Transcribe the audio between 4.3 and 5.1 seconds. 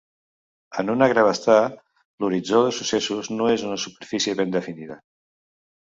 ben definida.